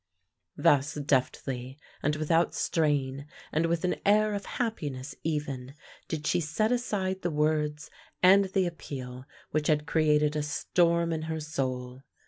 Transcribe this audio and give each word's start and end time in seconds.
Thus 0.57 0.95
deftly 0.95 1.77
and 2.01 2.15
without 2.15 2.55
strain, 2.55 3.27
and 3.51 3.67
with 3.67 3.85
an 3.85 3.97
air 4.03 4.33
of 4.33 4.47
happiness 4.47 5.13
even, 5.23 5.75
did 6.07 6.25
she 6.25 6.39
set 6.39 6.71
aside 6.71 7.21
the 7.21 7.29
words 7.29 7.91
and 8.23 8.45
the 8.45 8.65
appeal 8.65 9.25
which 9.51 9.67
had 9.67 9.85
created 9.85 10.35
a 10.35 10.41
storm 10.41 11.13
in 11.13 11.21
her 11.29 11.39
soul. 11.39 12.01